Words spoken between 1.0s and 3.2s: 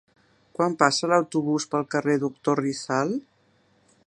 l'autobús pel carrer Doctor Rizal?